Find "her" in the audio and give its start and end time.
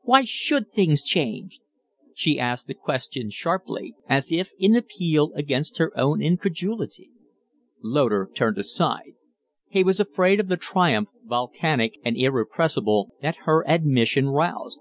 5.76-5.92, 13.44-13.62